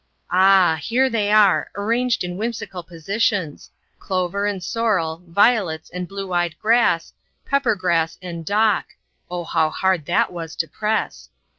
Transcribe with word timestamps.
Ah! 0.31 0.79
here 0.81 1.11
they 1.11 1.31
are, 1.31 1.69
arranged 1.75 2.23
in 2.23 2.35
whimsical 2.35 2.81
positions, 2.81 3.69
Clover 3.99 4.47
and 4.47 4.63
Sorrel, 4.63 5.21
Violets 5.27 5.91
and 5.91 6.07
Blue 6.07 6.33
eyed 6.33 6.57
Grass, 6.57 7.13
Peppergrass 7.45 8.17
and 8.19 8.43
Dock 8.43 8.85
(O, 9.29 9.43
how 9.43 9.69
hard 9.69 10.07
that 10.07 10.33
was 10.33 10.55
to 10.55 10.67
press!) 10.67 11.29